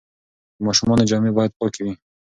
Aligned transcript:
د 0.57 0.59
ماشومانو 0.65 1.07
جامې 1.09 1.31
باید 1.37 1.51
پاکې 1.59 1.81
وي. 1.85 1.93